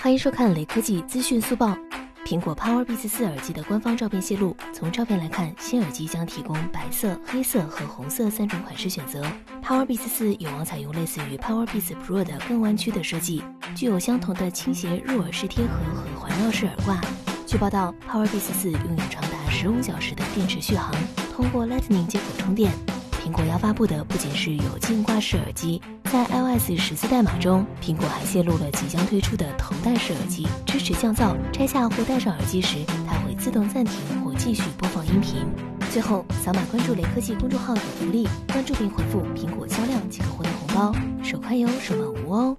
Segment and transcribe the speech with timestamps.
[0.00, 1.76] 欢迎收看雷科技资讯速报。
[2.24, 9.26] 苹果 Powerbeats 四耳机的官方照片泄露，从照片来看，新耳机将提供白色、黑色和红色三种款式选择。
[9.60, 13.42] Powerbeats 四有望采用类似于 Powerbeats Pro 的更弯曲的设计，
[13.74, 17.00] 具有相同的倾斜入耳式贴合和环绕式耳挂。
[17.44, 20.94] 据报道，Powerbeats 四拥有长达十五小时的电池续航，
[21.34, 22.70] 通过 Lightning 接口充电。
[23.28, 31.36] 苹果要发布的不仅是有镜挂式耳机，在 iOS 十四代码中，苹果还泄露了即将推出的头戴式耳机，支持降噪。
[31.52, 35.46] 拆下或戴上耳机时，它会自动暂停或继续播放音频。
[35.90, 42.56] 最后，扫码关注雷科技公众号有福利，关注并回复“苹果销量”即可获得红包，手快有，手慢无哦。